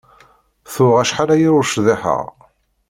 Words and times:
Tuɣ 0.73 0.95
acḥal-aya 1.03 1.49
ur 1.57 1.65
cḍiḥeɣ. 1.73 2.23